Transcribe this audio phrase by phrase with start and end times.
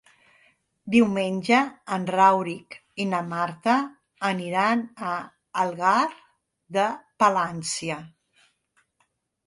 [0.93, 1.59] Diumenge
[1.97, 3.77] en Rauric i na Marta
[4.33, 5.15] aniran a
[5.67, 5.97] Algar
[6.79, 6.91] de
[7.23, 8.05] Palància.